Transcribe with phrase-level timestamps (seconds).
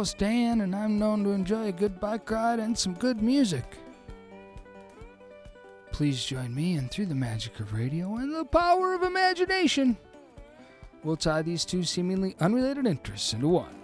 [0.00, 3.76] host, Dan, and I'm known to enjoy a good bike ride and some good music.
[5.92, 9.98] Please join me and through the magic of radio and the power of imagination,
[11.04, 13.74] we'll tie these two seemingly unrelated interests into one.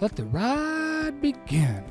[0.00, 1.84] Let the ride begin.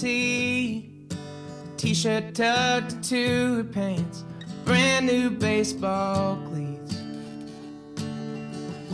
[0.00, 0.90] Tee.
[1.76, 4.24] T-shirt tucked into her pants,
[4.64, 6.96] brand new baseball cleats.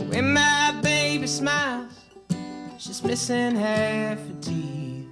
[0.09, 1.93] When my baby smiles,
[2.77, 5.07] she's missing half her teeth.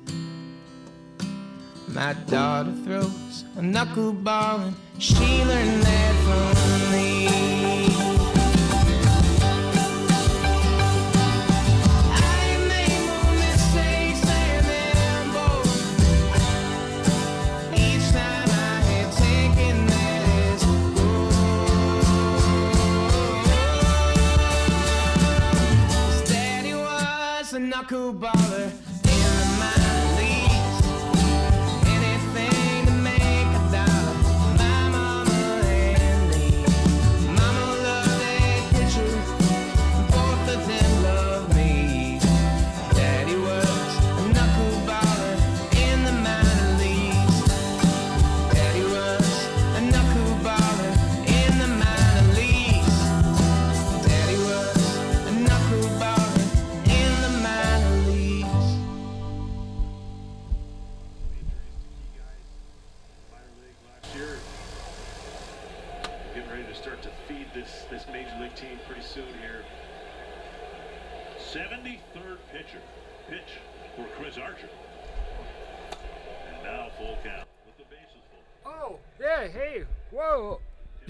[1.88, 7.83] My daughter throws a knuckleball and she learned that from me.
[27.92, 28.83] Was a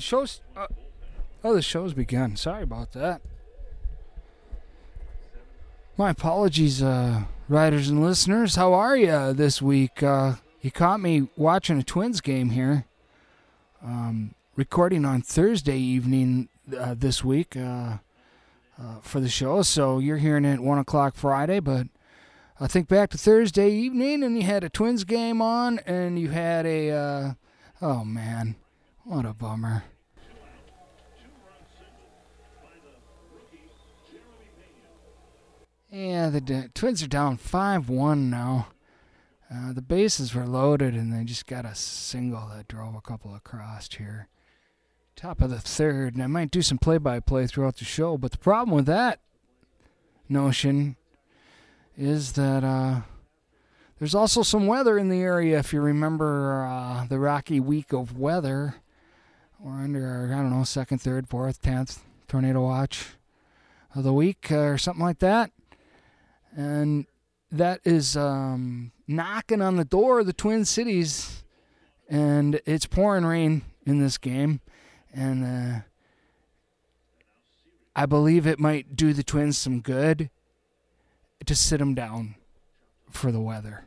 [0.03, 0.41] show's.
[0.55, 0.67] Uh,
[1.43, 2.35] oh, the show's begun.
[2.35, 3.21] Sorry about that.
[5.97, 8.55] My apologies, uh, riders and listeners.
[8.55, 10.01] How are you this week?
[10.03, 12.85] Uh, you caught me watching a Twins game here.
[13.83, 17.97] Um, recording on Thursday evening uh, this week uh,
[18.79, 21.87] uh, for the show, so you're hearing it at 1 o'clock Friday, but
[22.59, 26.29] I think back to Thursday evening and you had a Twins game on and you
[26.29, 26.91] had a.
[26.91, 27.33] Uh,
[27.81, 28.55] oh, man.
[29.03, 29.83] What a bummer.
[35.93, 38.69] Yeah, the D- Twins are down 5 1 now.
[39.53, 43.35] Uh, the bases were loaded and they just got a single that drove a couple
[43.35, 44.27] across here.
[45.15, 48.17] Top of the third, and I might do some play by play throughout the show,
[48.17, 49.19] but the problem with that
[50.27, 50.95] notion
[51.95, 53.01] is that uh,
[53.99, 55.59] there's also some weather in the area.
[55.59, 58.77] If you remember uh, the rocky week of weather,
[59.59, 63.09] we're under our, I don't know, second, third, fourth, tenth tornado watch.
[63.93, 65.51] of the week uh, or something like that.
[66.55, 67.07] And
[67.51, 71.43] that is um, knocking on the door of the Twin Cities.
[72.09, 74.61] And it's pouring rain in this game.
[75.13, 75.79] And uh,
[77.95, 80.29] I believe it might do the Twins some good
[81.45, 82.35] to sit them down
[83.09, 83.85] for the weather.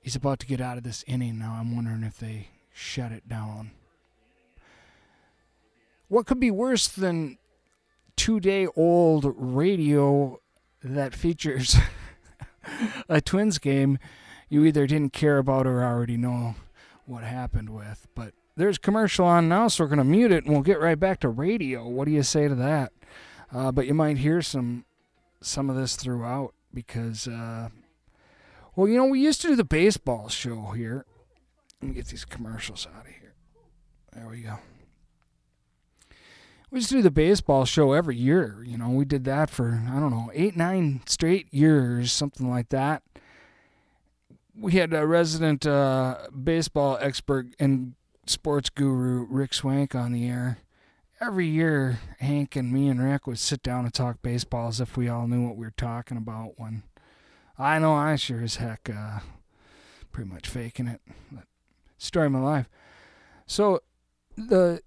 [0.00, 1.56] He's about to get out of this inning now.
[1.58, 3.72] I'm wondering if they shut it down.
[6.08, 7.38] What could be worse than
[8.16, 10.39] two day old radio
[10.82, 11.76] that features
[13.08, 13.98] a Twins game
[14.48, 16.56] you either didn't care about or already know
[17.06, 18.06] what happened with?
[18.14, 20.98] But there's commercial on now, so we're going to mute it and we'll get right
[20.98, 21.88] back to radio.
[21.88, 22.92] What do you say to that?
[23.52, 24.84] Uh, but you might hear some
[25.40, 27.68] some of this throughout because, uh,
[28.76, 31.06] well, you know, we used to do the baseball show here.
[31.80, 33.34] Let me get these commercials out of here.
[34.12, 34.58] There we go.
[36.70, 38.62] We just do the baseball show every year.
[38.64, 42.68] You know, we did that for, I don't know, eight, nine straight years, something like
[42.68, 43.02] that.
[44.56, 47.94] We had a resident uh, baseball expert and
[48.26, 50.58] sports guru, Rick Swank, on the air
[51.20, 54.96] every year Hank and me and Rick would sit down and talk baseball as if
[54.96, 56.82] we all knew what we were talking about when
[57.58, 59.20] I know I sure as heck uh,
[60.10, 61.00] pretty much faking it.
[61.30, 61.44] But
[61.98, 62.70] story of my life.
[63.46, 63.80] So
[64.36, 64.80] the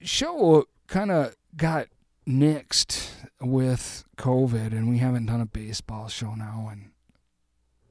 [0.00, 1.88] show kind of got
[2.26, 3.10] nixed
[3.40, 6.90] with COVID and we haven't done a baseball show now in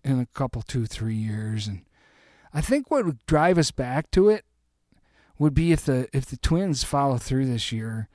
[0.04, 1.81] in a couple two three years and
[2.54, 4.45] I think what would drive us back to it
[5.39, 8.09] would be if the if the Twins follow through this year,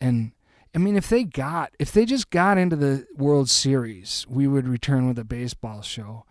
[0.00, 0.32] and
[0.74, 4.68] I mean if they got if they just got into the World Series, we would
[4.68, 6.24] return with a baseball show.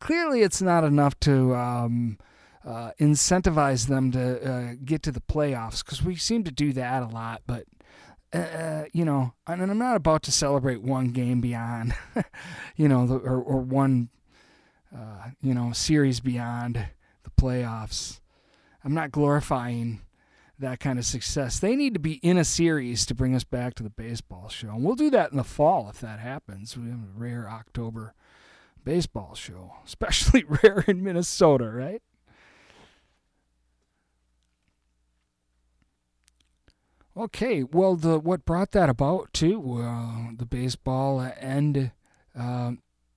[0.00, 2.18] Clearly, it's not enough to um,
[2.66, 7.02] uh, incentivize them to uh, get to the playoffs because we seem to do that
[7.02, 7.64] a lot, but.
[8.32, 11.94] Uh, you know, and I'm not about to celebrate one game beyond,
[12.76, 14.10] you know, the, or or one,
[14.94, 16.88] uh, you know, series beyond
[17.22, 18.20] the playoffs.
[18.84, 20.00] I'm not glorifying
[20.58, 21.58] that kind of success.
[21.60, 24.70] They need to be in a series to bring us back to the baseball show.
[24.70, 26.76] And we'll do that in the fall if that happens.
[26.76, 28.14] We have a rare October
[28.84, 32.02] baseball show, especially rare in Minnesota, right?
[37.16, 41.92] Okay, well, the what brought that about too, uh, the baseball and
[42.38, 42.72] uh,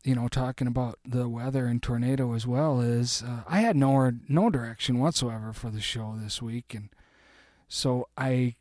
[0.06, 4.12] you know, talking about the weather and tornado as well is uh, I had no
[4.30, 6.90] no direction whatsoever for the show this week, and
[7.68, 8.56] so I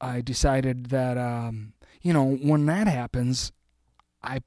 [0.00, 3.52] I decided that um, you know when that happens,
[4.22, 4.40] I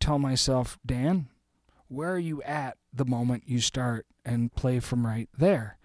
[0.00, 1.28] tell myself, Dan,
[1.88, 5.78] where are you at the moment you start and play from right there.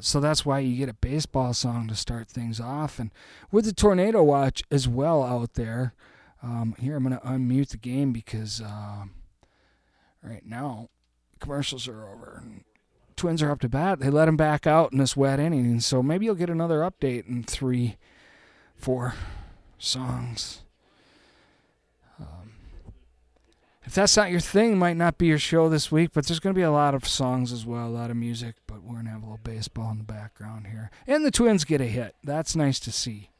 [0.00, 3.10] So that's why you get a baseball song to start things off, and
[3.50, 5.94] with the tornado watch as well out there.
[6.42, 9.04] Um, here, I'm going to unmute the game because uh,
[10.22, 10.90] right now
[11.40, 12.42] commercials are over.
[12.44, 12.64] And
[13.16, 14.00] Twins are up to bat.
[14.00, 15.80] They let them back out in this wet inning.
[15.80, 17.96] So maybe you'll get another update in three,
[18.76, 19.14] four
[19.78, 20.62] songs.
[22.20, 22.52] Um,
[23.86, 26.52] if that's not your thing, might not be your show this week, but there's going
[26.52, 28.56] to be a lot of songs as well, a lot of music.
[28.66, 30.90] But we're going to have a little baseball in the background here.
[31.06, 32.16] And the Twins get a hit.
[32.24, 33.30] That's nice to see.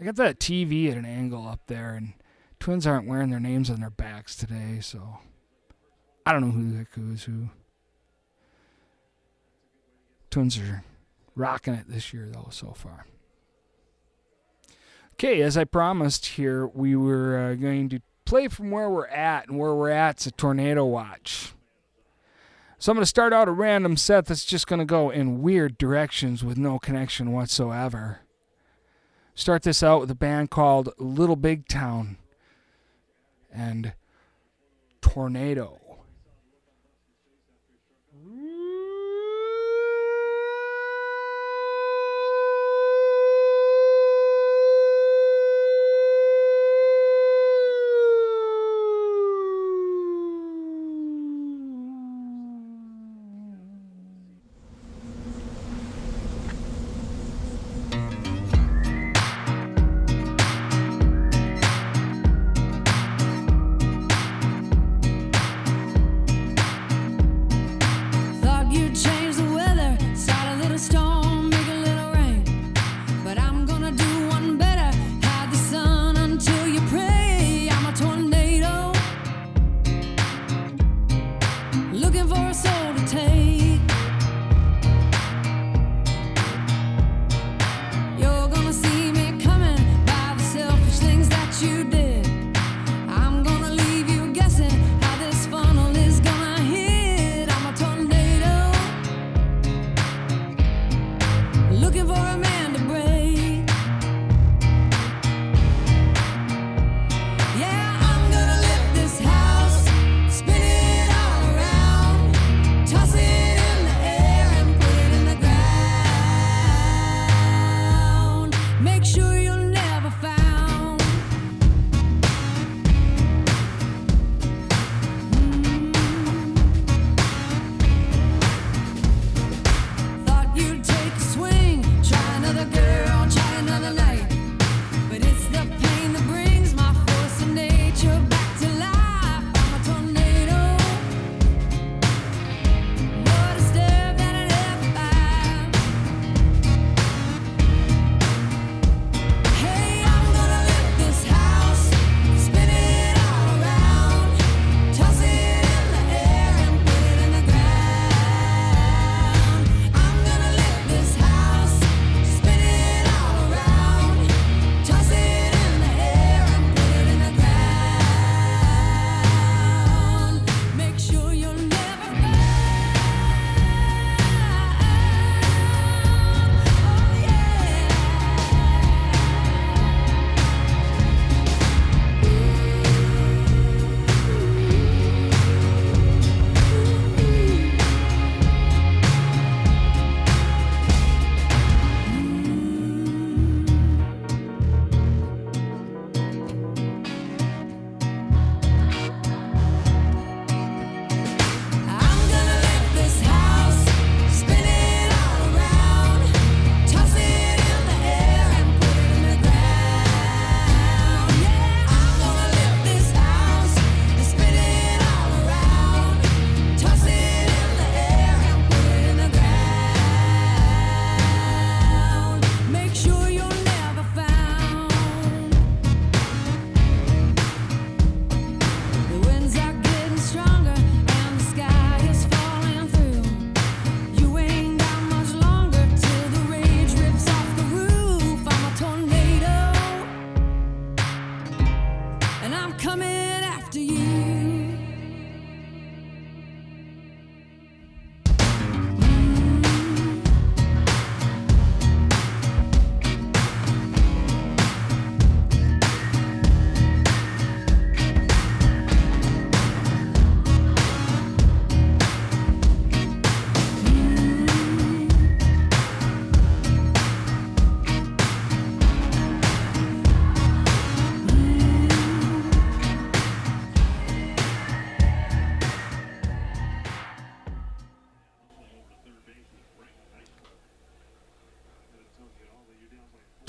[0.00, 2.14] I got that TV at an angle up there, and
[2.58, 5.18] Twins aren't wearing their names on their backs today, so
[6.26, 7.50] I don't know who the heck is who.
[10.30, 10.82] Twins are
[11.36, 13.06] rocking it this year, though, so far.
[15.14, 18.00] Okay, as I promised here, we were uh, going to
[18.30, 21.52] play from where we're at, and where we're at's a tornado watch.
[22.78, 25.42] So I'm going to start out a random set that's just going to go in
[25.42, 28.20] weird directions with no connection whatsoever.
[29.34, 32.18] Start this out with a band called Little Big Town
[33.52, 33.94] and
[35.00, 35.79] Tornado.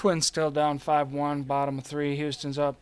[0.01, 2.15] Twins still down 5 1, bottom of three.
[2.15, 2.75] Houston's up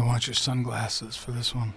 [0.00, 1.74] to watch your sunglasses for this one.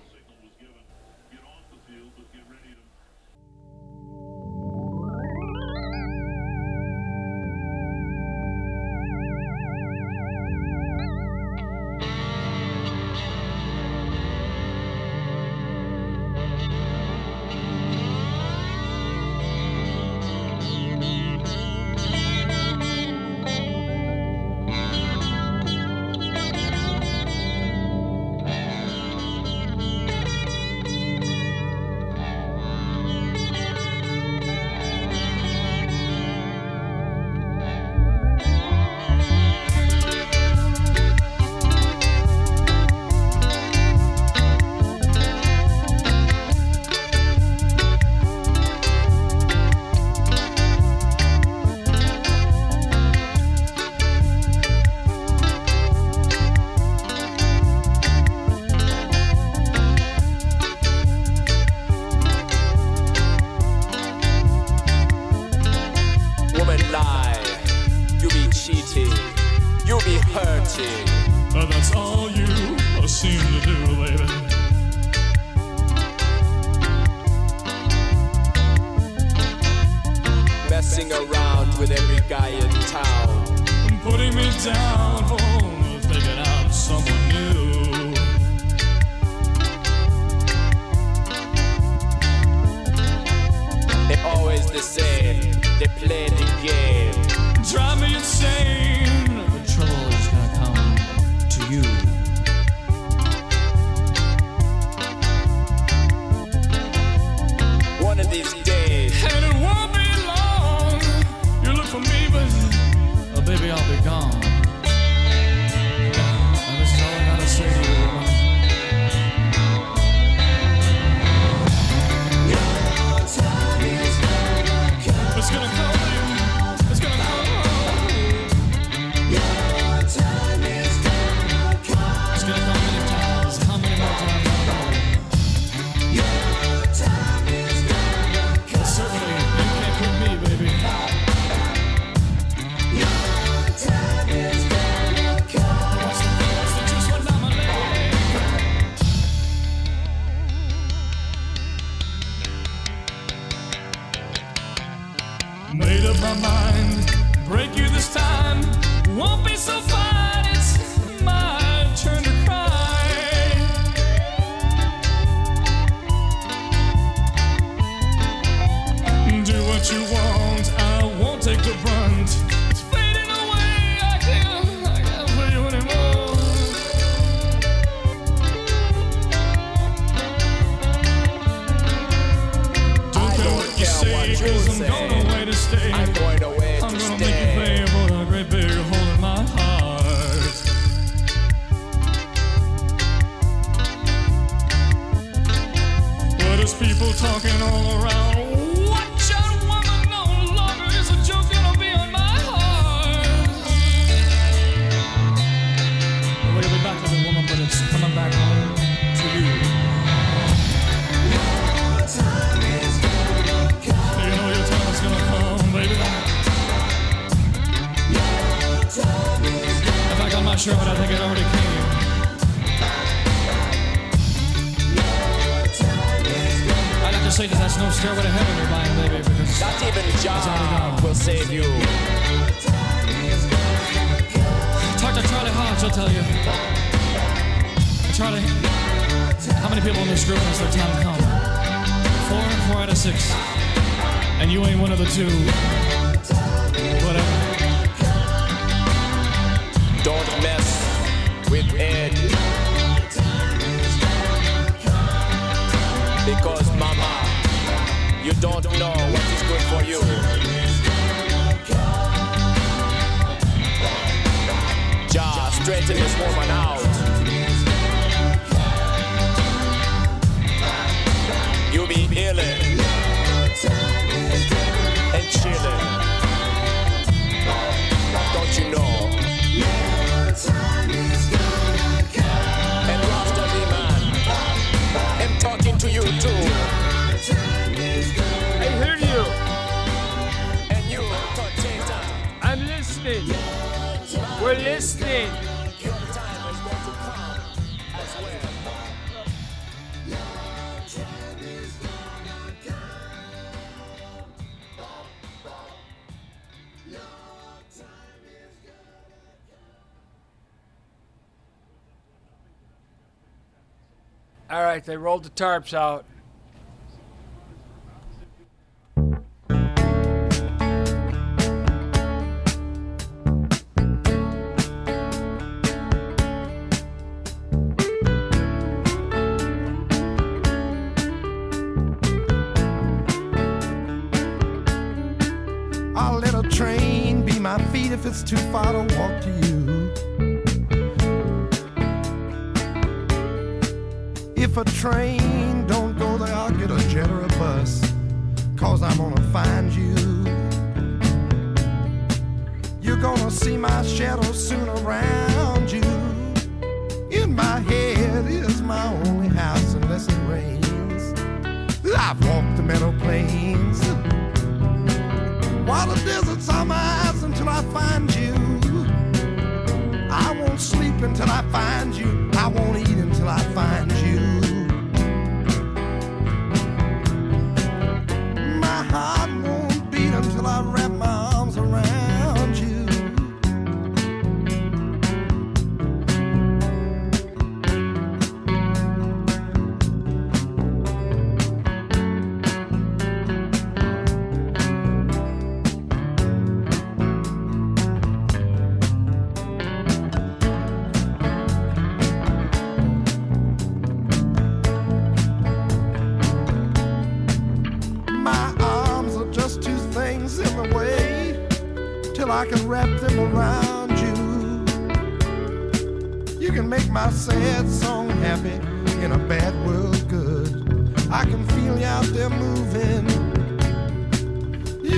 [314.54, 316.06] All right, they rolled the tarps out.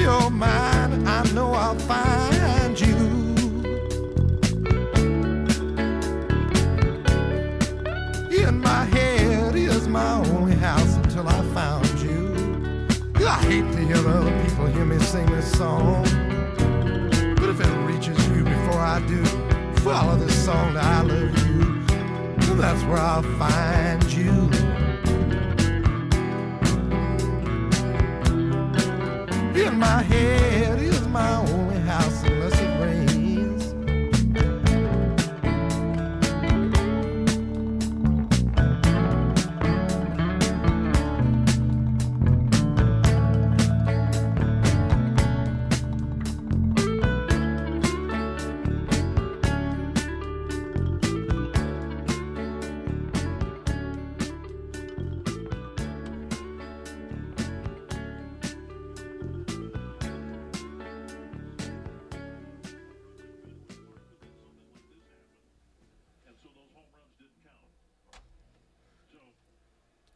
[0.05, 2.95] You're mine, I know I'll find you.
[8.29, 12.85] In my head is my only house until I found you.
[13.25, 16.03] I hate to hear other people hear me sing this song.
[17.39, 19.25] But if it reaches you before I do,
[19.81, 21.83] follow this song I love you.
[22.57, 24.64] That's where I'll find you.
[29.75, 31.64] My head is my only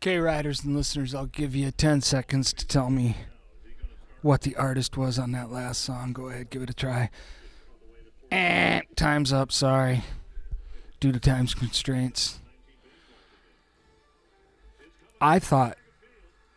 [0.09, 3.15] Okay, riders and listeners, I'll give you 10 seconds to tell me
[4.23, 6.13] what the artist was on that last song.
[6.13, 7.11] Go ahead, give it a try.
[8.31, 10.03] Eh, time's up, sorry.
[10.99, 12.39] Due to time's constraints.
[15.21, 15.77] I thought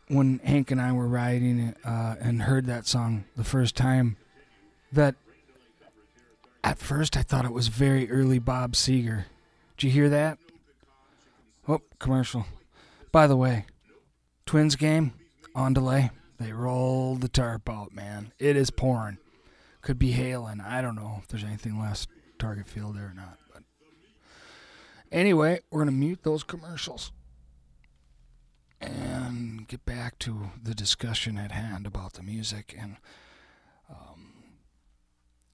[0.08, 4.16] when Hank and I were riding uh, and heard that song the first time
[4.92, 5.14] that
[6.64, 9.24] at first I thought it was very early Bob Seger.
[9.76, 10.38] Did you hear that?
[11.68, 12.46] Oh, commercial.
[13.12, 13.66] By the way,
[14.46, 15.12] Twins game
[15.54, 16.10] on delay.
[16.40, 18.32] They rolled the tarp out, man.
[18.38, 19.18] It is pouring.
[19.82, 20.60] Could be hailing.
[20.60, 23.38] I don't know if there's anything left target field there or not.
[23.52, 23.64] But
[25.12, 27.12] anyway, we're gonna mute those commercials
[28.80, 32.74] and get back to the discussion at hand about the music.
[32.78, 32.96] And
[33.90, 34.32] um,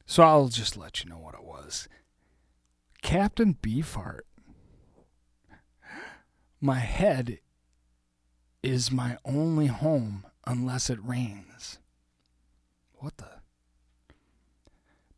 [0.07, 1.89] so I'll just let you know what it was.
[3.03, 4.21] Captain Beefheart.
[6.61, 7.39] My head
[8.69, 11.79] is my only home unless it rains.
[12.95, 13.29] What the?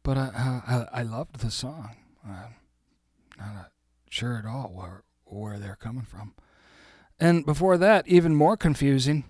[0.03, 1.97] But I, I, I loved the song.
[2.27, 2.49] Uh,
[3.39, 3.71] not
[4.09, 6.35] sure at all where where they're coming from.
[7.19, 9.25] And before that, even more confusing.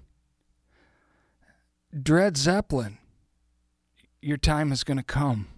[2.02, 2.98] Dread Zeppelin.
[4.22, 5.48] Your time is going to come.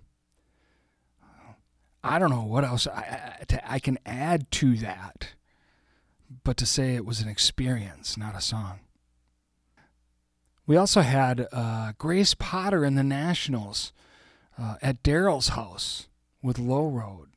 [2.03, 5.35] I don't know what else I, I, I can add to that
[6.45, 8.81] but to say it was an experience, not a song.
[10.67, 13.93] We also had uh, Grace Potter and the Nocturnals
[14.59, 16.09] uh, at Daryl's house
[16.43, 17.29] with Low Road.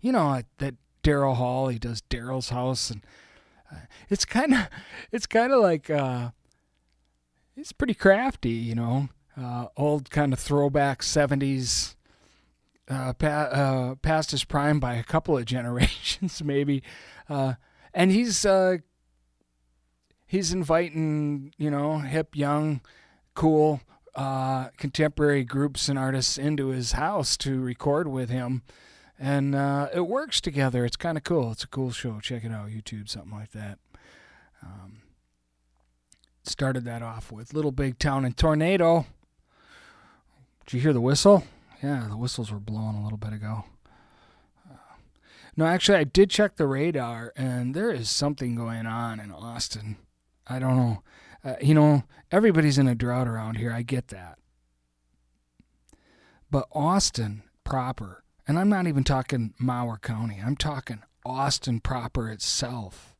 [0.00, 1.68] You know at that Daryl Hall.
[1.68, 3.02] He does Daryl's house, and
[3.72, 4.68] uh, it's kind of
[5.12, 6.30] it's kind of like uh,
[7.56, 8.50] it's pretty crafty.
[8.50, 11.94] You know, uh, old kind of throwback '70s.
[12.90, 16.82] Uh, pa- uh, past his prime by a couple of generations, maybe.
[17.94, 18.78] And he's uh,
[20.26, 22.80] he's inviting you know hip, young,
[23.34, 23.80] cool,
[24.14, 28.62] uh, contemporary groups and artists into his house to record with him,
[29.18, 30.84] and uh, it works together.
[30.84, 31.52] It's kind of cool.
[31.52, 32.20] It's a cool show.
[32.20, 33.78] Check it out, YouTube, something like that.
[34.62, 35.02] Um,
[36.44, 39.06] started that off with Little Big Town and Tornado.
[40.66, 41.44] Did you hear the whistle?
[41.82, 43.64] Yeah, the whistles were blowing a little bit ago.
[45.58, 49.96] No, actually, I did check the radar, and there is something going on in Austin.
[50.46, 51.02] I don't know.
[51.44, 53.72] Uh, you know, everybody's in a drought around here.
[53.72, 54.38] I get that.
[56.48, 63.16] But Austin proper, and I'm not even talking Mower County, I'm talking Austin proper itself,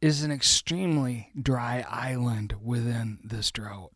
[0.00, 3.90] is an extremely dry island within this drought.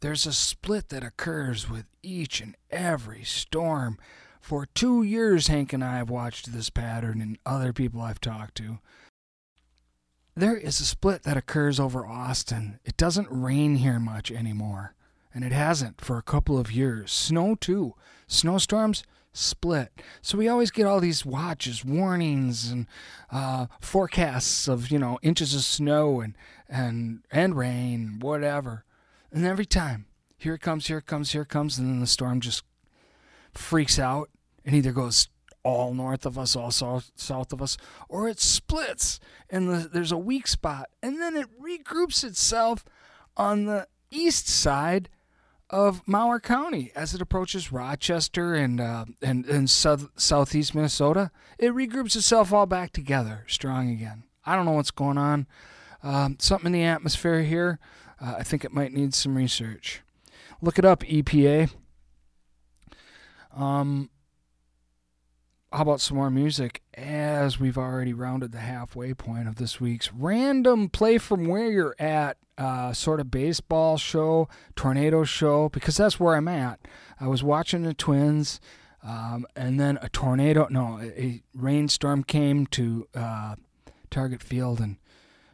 [0.00, 3.96] There's a split that occurs with each and every storm
[4.42, 8.56] For two years, Hank and I have watched this pattern and other people I've talked
[8.56, 8.80] to.
[10.34, 12.80] There is a split that occurs over Austin.
[12.84, 14.94] It doesn't rain here much anymore,
[15.32, 17.12] and it hasn't for a couple of years.
[17.12, 17.94] Snow, too.
[18.26, 19.92] Snowstorms split.
[20.20, 22.88] So we always get all these watches, warnings, and
[23.30, 26.36] uh, forecasts of, you know, inches of snow and,
[26.68, 28.84] and, and rain, whatever.
[29.30, 32.08] And every time, here it comes, here it comes, here it comes, and then the
[32.08, 32.64] storm just
[33.54, 34.30] freaks out
[34.64, 35.28] and either goes
[35.64, 37.76] all north of us, all south, south of us,
[38.08, 42.84] or it splits and the, there's a weak spot, and then it regroups itself
[43.36, 45.08] on the east side
[45.70, 51.30] of Mower County as it approaches Rochester and uh, and and south, southeast Minnesota.
[51.58, 54.24] It regroups itself all back together, strong again.
[54.44, 55.46] I don't know what's going on.
[56.02, 57.78] Um, something in the atmosphere here.
[58.20, 60.02] Uh, I think it might need some research.
[60.60, 61.70] Look it up, EPA.
[63.54, 64.10] Um,
[65.72, 70.12] how about some more music as we've already rounded the halfway point of this week's
[70.12, 76.20] random play from where you're at uh, sort of baseball show, tornado show, because that's
[76.20, 76.80] where I'm at.
[77.18, 78.60] I was watching the Twins,
[79.02, 83.56] um, and then a tornado, no, a, rainstorm came to uh,
[84.10, 84.98] Target Field and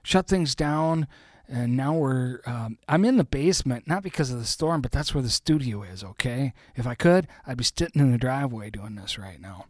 [0.02, 1.06] shut things down.
[1.48, 5.14] And now we're, um, I'm in the basement, not because of the storm, but that's
[5.14, 6.52] where the studio is, okay?
[6.76, 9.64] If I could, I'd be sitting in the driveway doing this right now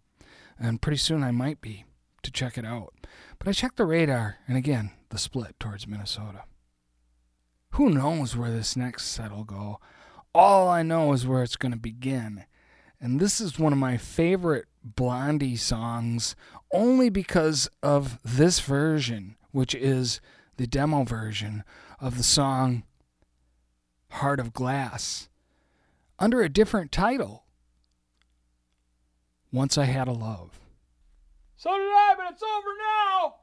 [0.59, 1.85] and pretty soon I might be
[2.23, 2.95] to check it out.
[3.39, 6.45] But I checked the radar, and again, the split towards Minnesota.
[7.73, 9.79] Who knows where this next set will go?
[10.35, 12.45] All I know is where it's going to begin.
[13.01, 16.35] And this is one of my favorite Blondie songs
[16.73, 20.21] only because of this version, which is
[20.59, 21.65] the demo version
[22.01, 22.83] of the song
[24.11, 25.29] Heart of Glass
[26.19, 27.45] under a different title.
[29.51, 30.61] Once I Had a Love.
[31.57, 33.35] So did I, but it's over now.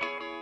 [0.00, 0.41] Was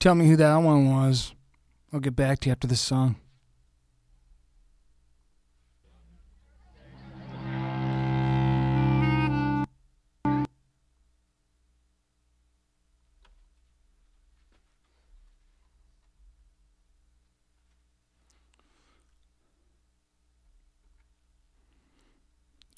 [0.00, 1.32] Tell me who that one was.
[1.92, 3.16] I'll get back to you after this song.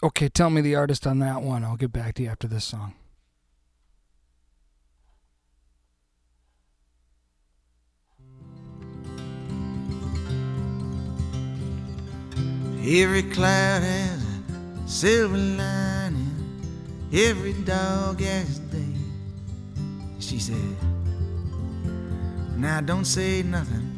[0.02, 1.64] Okay, tell me the artist on that one.
[1.64, 2.92] I'll get back to you after this song.
[12.86, 16.60] Every cloud has a silver lining.
[17.14, 18.94] Every dog has a day.
[20.18, 20.76] She said,
[22.58, 23.90] Now don't say nothing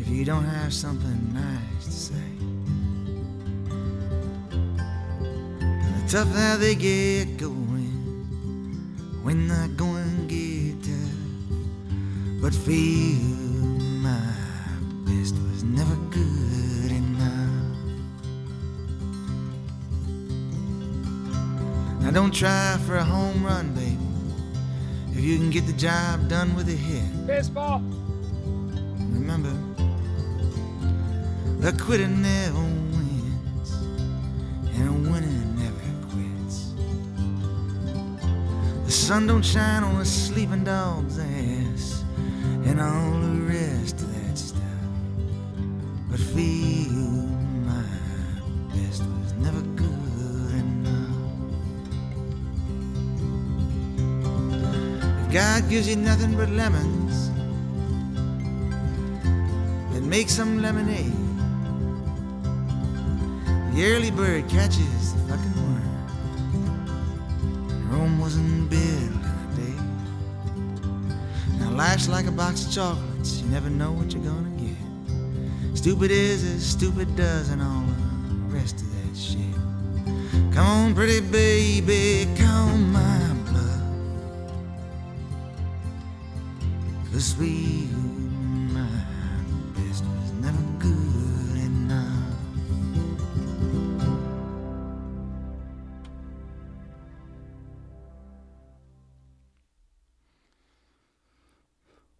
[0.00, 2.14] if you don't have something nice to say.
[5.58, 7.92] The tough how they get going
[9.24, 12.40] when the going get tough.
[12.40, 13.20] But feel
[14.00, 14.32] my
[15.04, 16.45] best was never good
[22.06, 23.98] Now don't try for a home run, baby.
[25.10, 27.26] If you can get the job done with a hit.
[27.26, 27.80] Baseball.
[29.10, 29.50] Remember,
[31.66, 33.72] a quitter never wins,
[34.76, 35.26] and a winner
[35.58, 35.82] never
[36.12, 36.74] quits.
[38.84, 42.04] The sun don't shine on a sleeping dog's ass,
[42.66, 44.62] and all the rest of that stuff.
[46.08, 46.95] But feel
[55.36, 57.28] God gives you nothing but lemons,
[59.92, 61.12] then make some lemonade.
[63.74, 65.82] The early bird catches the fucking worm.
[67.90, 69.78] Rome wasn't built in a day.
[71.58, 73.42] Now life's like a box of chocolates.
[73.42, 75.76] You never know what you're gonna get.
[75.76, 79.54] Stupid is as stupid does, and all the rest of that shit.
[80.54, 83.05] Come on, pretty baby, come my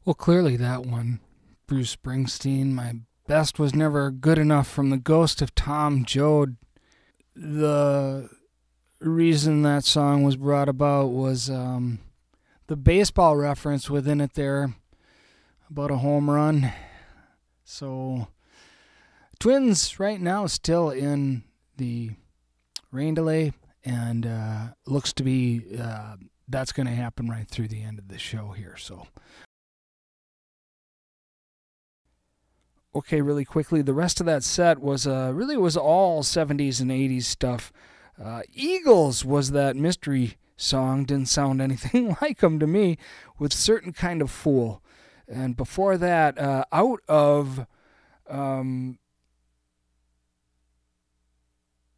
[0.05, 1.21] Well, clearly that one,
[1.67, 2.73] Bruce Springsteen.
[2.73, 2.97] My
[3.27, 6.57] best was never good enough from the Ghost of Tom Joad.
[7.35, 8.29] The
[9.01, 12.01] reason that song was brought about was um,
[12.67, 14.75] the baseball reference within it there
[15.71, 16.73] about a home run.
[17.65, 18.29] So,
[19.39, 21.45] Twins right now still in
[21.77, 22.11] the
[22.91, 23.53] rain delay,
[23.85, 26.17] and uh, looks to be uh,
[26.49, 28.77] that's going to happen right through the end of the show here.
[28.77, 29.07] So.
[32.95, 36.91] okay really quickly the rest of that set was uh really was all 70s and
[36.91, 37.71] 80s stuff
[38.23, 42.97] uh, eagles was that mystery song didn't sound anything like them to me
[43.39, 44.83] with certain kind of fool
[45.29, 47.67] and before that uh, out of
[48.29, 48.99] um,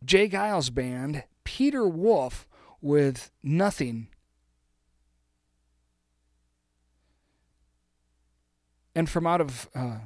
[0.05, 0.29] J.
[0.29, 2.47] Geils band peter wolf
[2.81, 4.09] with nothing
[8.95, 9.99] and from out of uh,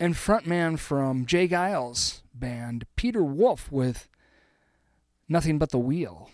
[0.00, 1.48] and frontman from J.
[1.48, 4.08] Geils band, Peter Wolf, with
[5.28, 6.30] Nothing But the Wheel.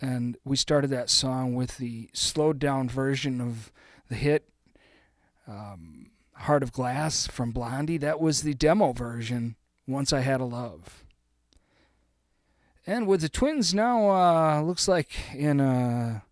[0.00, 3.72] And we started that song with the slowed down version of
[4.12, 4.46] the hit
[5.48, 7.96] um, Heart of Glass from Blondie.
[7.96, 9.56] That was the demo version,
[9.86, 11.04] Once I Had a Love.
[12.86, 16.24] And with the Twins now, uh, looks like in a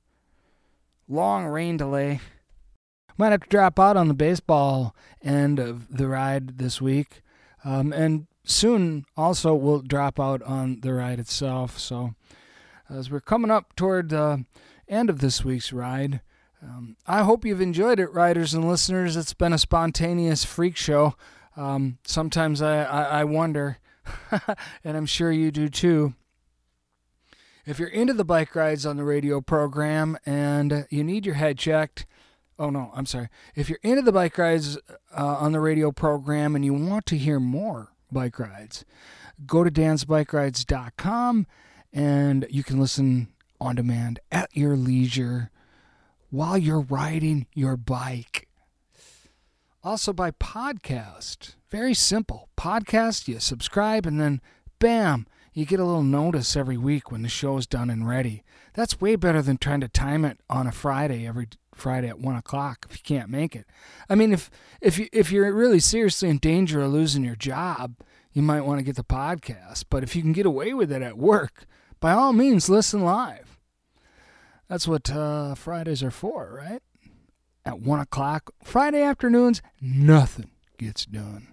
[1.09, 2.21] long rain delay.
[3.17, 7.23] Might have to drop out on the baseball end of the ride this week.
[7.65, 11.79] Um, and soon also we'll drop out on the ride itself.
[11.79, 12.15] So
[12.91, 14.45] as we're coming up toward the
[14.87, 16.21] end of this week's ride,
[16.63, 19.17] um, I hope you've enjoyed it, riders and listeners.
[19.17, 21.15] It's been a spontaneous freak show.
[21.57, 23.79] Um, sometimes I, I, I wonder,
[24.85, 26.15] and I'm sure you do too.
[27.67, 31.59] If you're into the bike rides on the radio program and you need your head
[31.59, 32.07] checked,
[32.61, 33.31] Oh no, I'm sorry.
[33.55, 34.77] If you're into the bike rides
[35.17, 38.85] uh, on the radio program and you want to hear more bike rides,
[39.47, 41.47] go to dansbikerides.com
[41.91, 43.29] and you can listen
[43.63, 45.51] on demand at your leisure
[46.31, 48.49] while you're riding your bike.
[49.83, 51.55] Also by podcast.
[51.71, 52.49] Very simple.
[52.57, 54.41] Podcast, you subscribe and then
[54.79, 58.45] bam, you get a little notice every week when the show is done and ready.
[58.75, 62.37] That's way better than trying to time it on a Friday every Friday at one
[62.37, 63.67] o'clock if you can't make it.
[64.09, 64.51] I mean, if
[64.81, 67.97] if you if you're really seriously in danger of losing your job,
[68.33, 69.85] you might want to get the podcast.
[69.91, 71.65] But if you can get away with it at work,
[71.99, 73.60] by all means, listen live.
[74.71, 76.81] That's what uh, Fridays are for, right?
[77.65, 81.49] At one o'clock Friday afternoons, nothing gets done.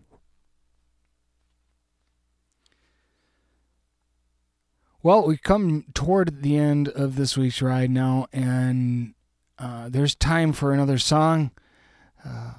[5.02, 9.16] Well, we come toward the end of this week's ride now, and
[9.58, 11.50] uh, there's time for another song.
[12.24, 12.54] Uh,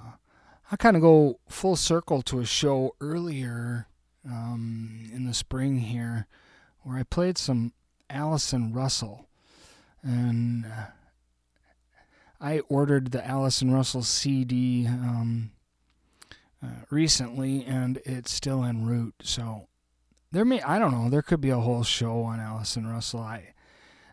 [0.72, 3.86] I kind of go full circle to a show earlier
[4.28, 6.26] um, in the spring here
[6.82, 7.74] where I played some
[8.10, 9.27] Allison Russell.
[10.02, 10.86] And uh,
[12.40, 15.50] I ordered the Allison Russell CD um,
[16.62, 19.14] uh, recently, and it's still en route.
[19.22, 19.68] So
[20.30, 23.20] there may I don't know there could be a whole show on Allison Russell.
[23.20, 23.54] I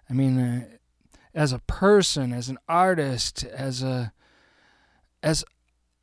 [0.10, 0.66] I mean uh,
[1.34, 4.14] as a person, as an artist, as a
[5.22, 5.44] as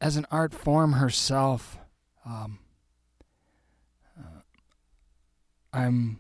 [0.01, 1.79] as an art form herself,
[2.25, 2.59] um,
[4.19, 4.41] uh,
[5.73, 6.19] I'm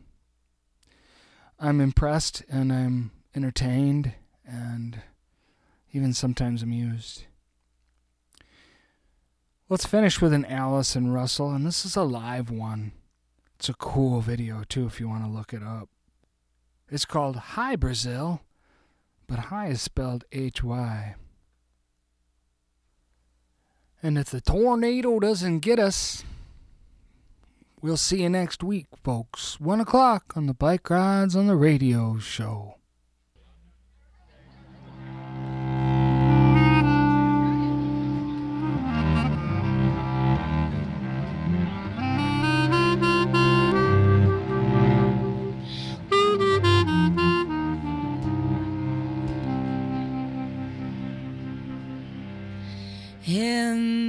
[1.61, 4.13] I'm impressed and I'm entertained
[4.47, 5.01] and
[5.93, 7.25] even sometimes amused.
[9.69, 12.93] Let's finish with an Allison Russell, and this is a live one.
[13.57, 15.89] It's a cool video too if you want to look it up.
[16.91, 18.43] It's called Hi Brazil,
[19.27, 21.15] but hi is spelled H Y.
[24.03, 26.25] And if the tornado doesn't get us,
[27.81, 29.61] we'll see you next week, folks.
[29.61, 32.75] One o'clock on the Bike Rides on the Radio show.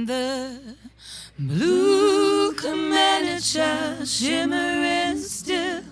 [0.04, 0.76] In the
[1.38, 5.82] blue Comanche shimmering still,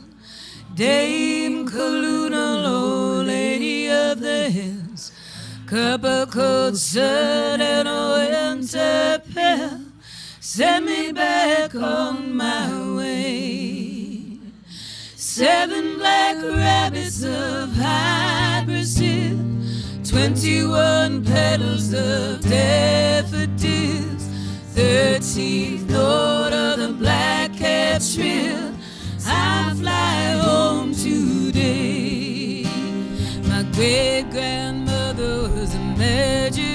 [0.75, 5.13] Dame Kaluna, old lady of the hills,
[6.05, 9.81] of cold sun and a winter pill,
[10.41, 14.37] send me back on my way.
[15.17, 19.39] Seven black rabbits of high Brazil.
[20.05, 22.43] 21 petals of
[23.63, 24.25] daffodils,
[24.75, 28.73] 13th note of the black cat trill.
[29.27, 32.65] I fly home today.
[33.49, 36.72] My great grandmother was a magic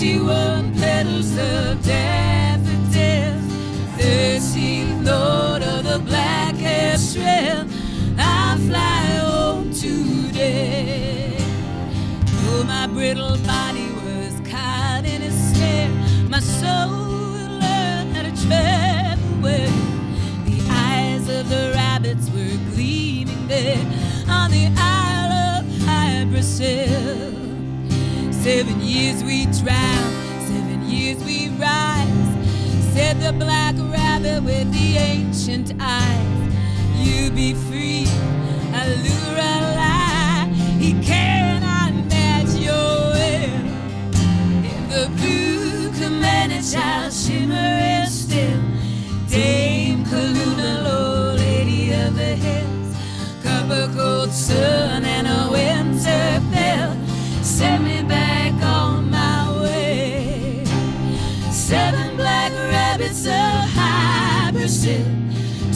[0.00, 3.44] 21 petals of daffodils,
[3.98, 7.68] 13th Lord of the black estrel.
[8.16, 11.36] I fly home today.
[12.24, 15.90] Though my brittle body was caught in a snare,
[16.30, 16.88] my soul
[17.60, 19.68] learned how to tread away.
[20.46, 23.84] The eyes of the rabbits were gleaming there
[24.30, 27.40] on the Isle of Hybracil.
[28.42, 29.22] Seven years
[29.62, 30.10] drown,
[30.46, 32.30] seven years we rise.
[32.94, 36.54] Said the black rabbit with the ancient eyes.
[36.96, 38.06] You be free,
[38.72, 40.48] allure lie.
[40.78, 43.66] He cannot match your will.
[44.64, 46.99] In the blue Comanche shimmering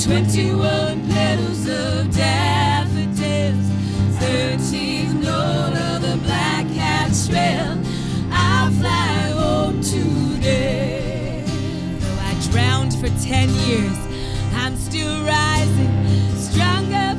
[0.04, 3.64] 21 petals of daffodils,
[4.20, 7.78] 13th note of the black cat's trail.
[8.30, 11.42] I'll fly home today.
[12.00, 13.96] Though I drowned for 10 years,
[14.56, 17.13] I'm still rising, stronger.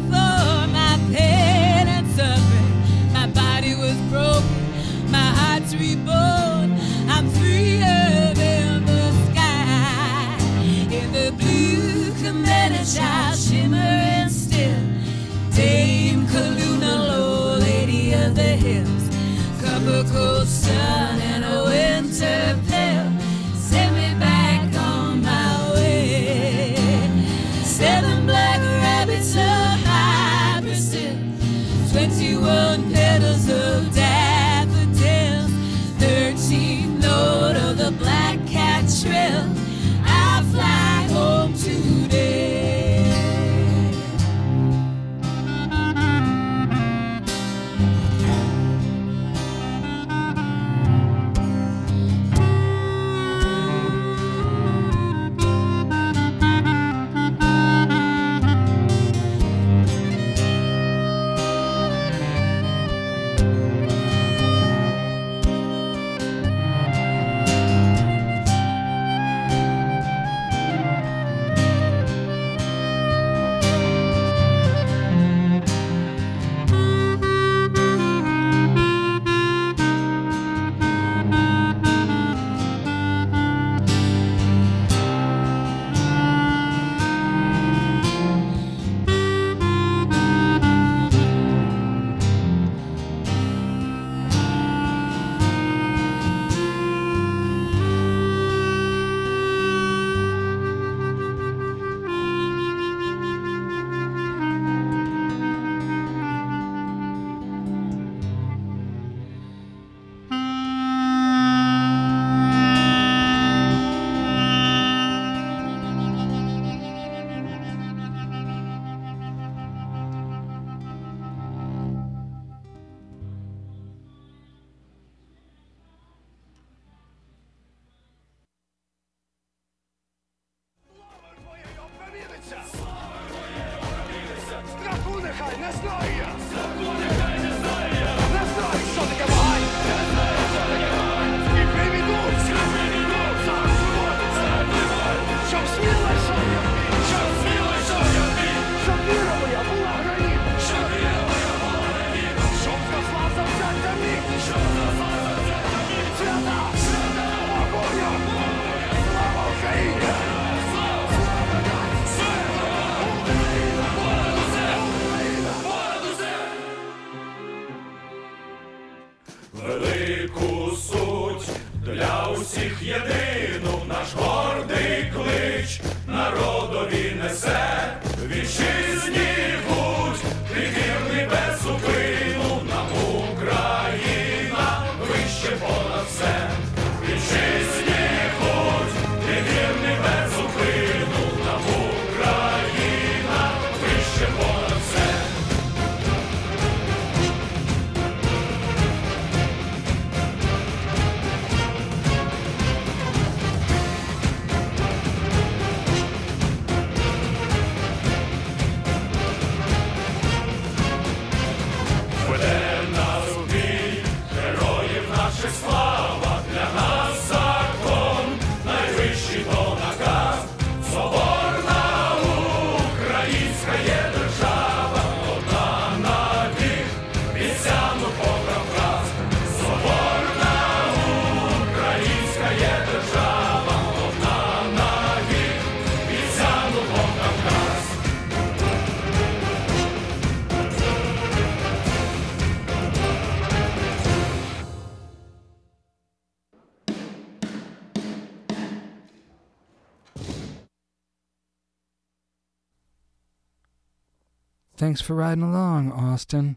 [254.96, 256.56] Thanks for riding along, Austin,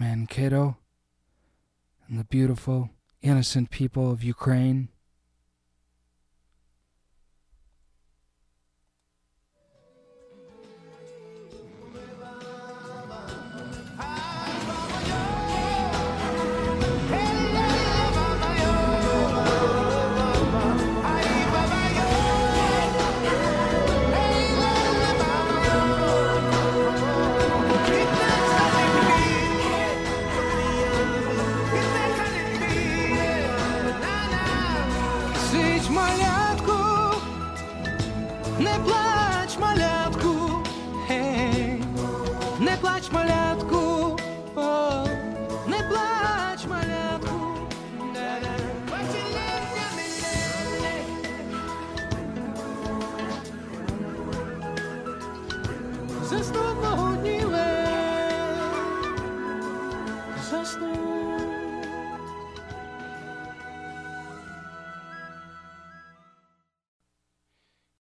[0.00, 0.78] Mankato,
[2.08, 2.90] and the beautiful,
[3.22, 4.88] innocent people of Ukraine.